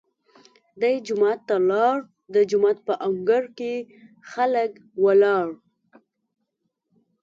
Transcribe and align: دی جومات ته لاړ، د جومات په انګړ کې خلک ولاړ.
دی 0.81 0.95
جومات 1.05 1.39
ته 1.47 1.55
لاړ، 1.69 1.97
د 2.33 2.35
جومات 2.49 2.77
په 2.87 2.93
انګړ 3.07 3.43
کې 3.57 3.73
خلک 4.29 4.71
ولاړ. 5.03 5.47